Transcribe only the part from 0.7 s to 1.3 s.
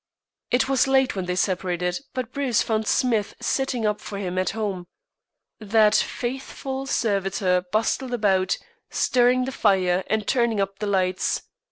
late when